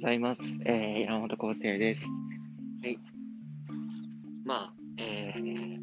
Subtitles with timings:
[0.00, 0.40] ございます。
[0.64, 2.06] えー、山本康生です。
[2.82, 2.98] はい。
[4.46, 5.78] まあ、えー、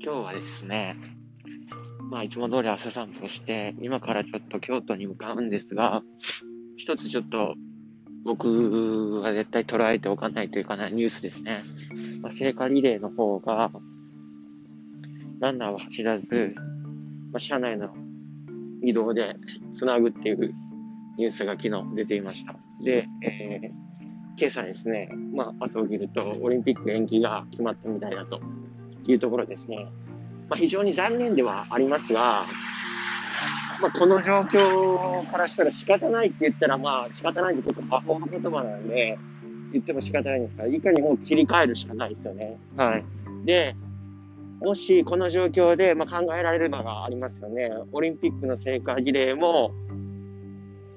[0.00, 0.94] 今日はですね、
[2.12, 6.04] まあ、いつも通り朝散歩して、今からちょっと京都に向かうんですが、
[6.76, 7.56] 一つちょっと
[8.24, 11.64] 僕が絶対捉えておかないといかないニュースですね。
[12.22, 13.72] まあ、聖火リレーの方が、
[15.40, 16.54] ランナーは走らず、
[17.32, 17.96] まあ、車内の
[18.84, 19.34] 移動で
[19.74, 20.54] つなぐっていう
[21.18, 22.63] ニュースが昨日出ていました。
[22.80, 23.70] で、えー、
[24.38, 28.40] 今朝ですね、まあ、朝起きるとオリンピック延期が決まったみたいだと
[29.06, 29.86] いうところですね。
[30.48, 32.46] まあ、非常に残念ではありますが、
[33.80, 39.18] まあ、この状況からしたら仕方ないって言ったら、まあ仕方ないって結構魔法の言葉なんで、
[39.72, 42.58] 言っても仕方ないんですから、いかにも切り替えるしかないですよね。
[42.76, 43.04] はい。
[43.44, 43.74] で、
[44.60, 47.70] もしこの状況で、まあ、考えられるのがありますよね。
[47.92, 49.72] オリンピックの聖火リレーも、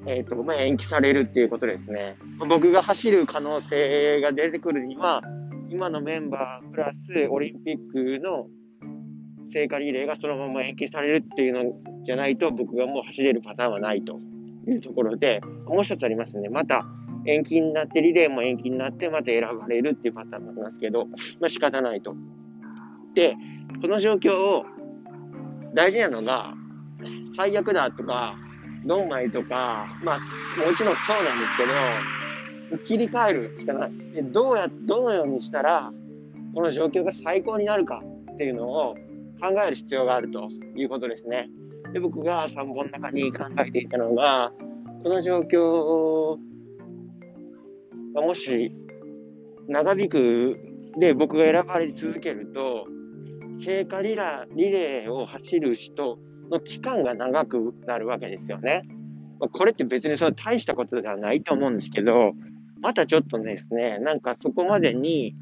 [0.08, 2.18] え、ー、と、まあ、延期されるっていうことですね。
[2.48, 5.22] 僕が走る可能性が出てくるには、
[5.70, 8.48] 今のメンバープラスオリンピックの
[9.52, 14.20] 聖火リレーがそのまま延期されるっていうのじゃないと僕がもう走れるパターンはないと
[14.66, 16.48] いうところで、もう一つありますね。
[16.48, 16.86] また
[17.26, 21.06] 延期になって、リレーも延期になって、また選ばれるっていうパターンになりますけど、
[21.42, 22.16] まあ仕方ないと。
[23.14, 23.36] で、
[23.82, 24.66] この状況を
[25.74, 26.54] 大事なのが、
[27.36, 28.36] 最悪だとか、
[28.86, 33.92] ドンマイとか、まあ、もちろんそうなんですけど、切り替えるしかない。
[34.14, 35.92] でどうや、どのようにしたら、
[36.54, 38.02] この状況が最高になるか
[38.34, 38.96] っていうのを
[39.40, 41.50] 考える必要があるということですね。
[41.94, 44.52] で、僕が3本の中に考えていたのが、
[45.04, 46.38] この状況
[48.14, 48.74] がもし
[49.68, 50.60] 長引く
[50.98, 52.88] で僕が選ばれ続けると、
[53.60, 58.84] 聖火リラリレーを走る人の期間が長くなるわけですよね。
[59.40, 62.34] これって別にその大したことではないと思うんですけど、
[62.82, 65.36] またちょっとですね、なんかそこまでに、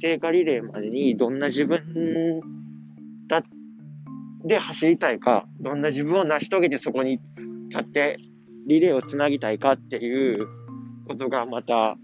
[0.00, 2.40] 聖火リレーまでにどんな自分
[3.28, 3.44] だ
[4.44, 7.20] で走りたいか、どんな自分を成し遂げてそこに
[7.68, 8.16] 立って
[8.66, 10.46] リレーをつなぎたいかっていう
[11.06, 11.96] ことがまた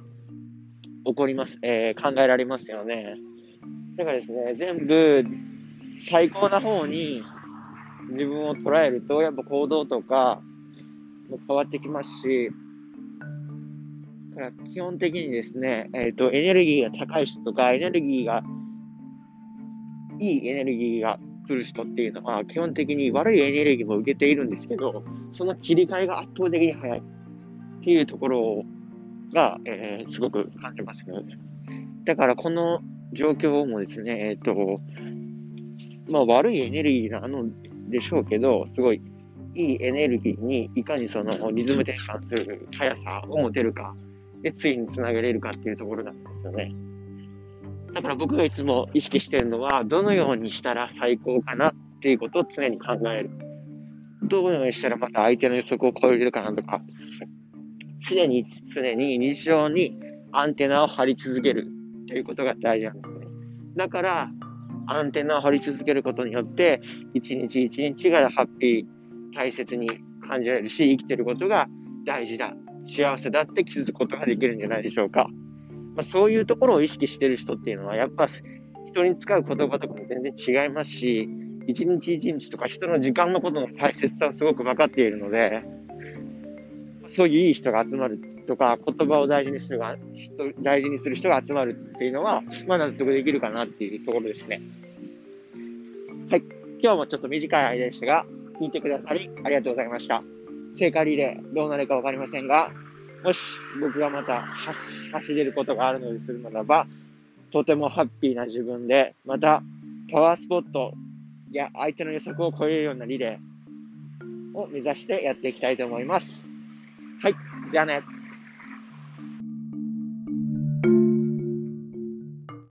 [1.05, 3.17] 起こります、えー、考えられますよね。
[3.97, 5.25] だからですね、全部
[6.03, 7.23] 最高な方に
[8.11, 10.41] 自分を捉えると、やっぱ行動とか
[11.29, 12.51] も変わってきますし、
[14.35, 18.43] だから基本的にですね、えっ、ー、と、エネルギーが高い人とか、エネルギーが、
[20.21, 27.03] いいエネルギーが来る人っていうのは、基本的に悪いエネルギーも受けているんですけど、その切り替えが圧倒的に早いっ
[27.83, 28.65] ていうところ
[29.33, 31.39] が、えー、すごく感じますよね。
[32.05, 32.81] だからこの
[33.13, 34.81] 状況もですね、えっ、ー、と、
[36.09, 37.45] まあ悪いエネルギーなの
[37.89, 39.01] でしょうけど、すごい
[39.55, 43.95] いいエネルギーにいかにそのリズム転換する速さを持てるか、
[44.43, 46.75] で、ついにつなげれるかっていうところなんですよね。
[47.93, 53.31] だから僕がいつも意識してるのは、どのようにしたら最高かなっていうことを常に考える。
[54.23, 56.81] どのようにしたらまた相手の予測を超えれるかなとか、
[58.09, 58.45] 常に、
[58.75, 59.99] 常に日常に
[60.33, 61.67] アンテナを張り続ける
[62.07, 63.27] ということが大事なんですね。
[63.77, 64.29] だから、
[64.91, 66.81] アンテナを張り続けることによって、
[67.15, 68.87] 一日一日がハッピー、
[69.35, 69.89] 大切に
[70.29, 71.69] 感じられるし、生きてることが
[72.07, 72.55] 大事だ、
[72.85, 75.29] 幸せだって気づくことができるんじゃないでしょうか。
[75.95, 78.29] まあ、そういうところを意識してる人っていうのは、やっぱ
[78.87, 81.29] 人に使う言葉とかも全然違いますし、
[81.67, 85.63] 一日一日とか人の時間のことの大切さをすごく分かっているので、
[87.15, 89.97] そういういい人が集まるとか、言葉を大事にするが、
[90.63, 94.63] 大事にする人が集まるっていうのは、まあ納得できるかなっていうところですね。
[96.31, 96.43] はい。
[96.81, 98.27] 今日もちょっと短い間でしたが、
[98.59, 100.25] 聞いてくださりありがとうございました。
[100.73, 102.73] 聖火リレー、どうなるかわかりませんが、
[103.23, 106.87] もし僕がまた走れることがあるのでするならば、
[107.51, 109.63] とてもハッピーな自分で、また
[110.11, 110.95] パワースポット
[111.51, 116.47] や相手の予測を超えるようなリレーを目指してやっていきたいと思います。
[117.21, 117.35] はい。
[117.71, 118.03] じゃあね。